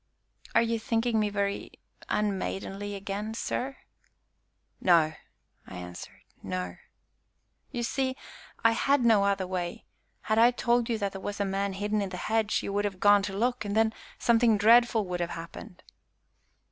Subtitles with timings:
[0.55, 1.73] "Are you thinking me very
[2.09, 3.77] unmaidenly again, sir?"
[4.79, 5.13] "No,"
[5.67, 6.77] I answered; "no."
[7.71, 8.15] "You see,
[8.65, 9.85] I had no other way.
[10.21, 12.85] Had I told you that there was a man hidden in the hedge you would
[12.85, 15.83] have gone to look, and then something dreadful would have happened."